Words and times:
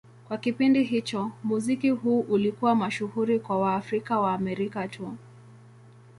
Kwa 0.27 0.37
kipindi 0.37 0.83
hicho, 0.83 1.31
muziki 1.43 1.89
huu 1.89 2.19
ulikuwa 2.19 2.75
mashuhuri 2.75 3.39
kwa 3.39 3.57
Waafrika-Waamerika 3.59 4.87
tu. 4.87 5.17